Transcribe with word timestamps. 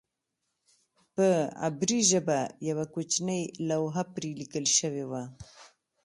په 1.15 1.27
عبري 1.65 1.99
ژبه 2.11 2.39
یوه 2.69 2.85
کوچنۍ 2.93 3.41
لوحه 3.69 4.03
پرې 4.13 4.31
لیکل 4.41 4.65
شوې 4.77 5.05
وه. 5.11 5.23